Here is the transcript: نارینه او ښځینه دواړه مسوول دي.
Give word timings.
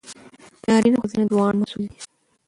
نارینه 0.67 0.97
او 0.99 1.09
ښځینه 1.09 1.25
دواړه 1.27 1.55
مسوول 1.59 1.85
دي. 1.91 1.99